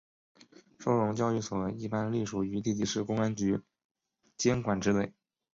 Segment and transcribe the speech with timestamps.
[0.79, 3.61] 收容教育所一般隶属于地级市公安局
[4.35, 5.13] 监管支队。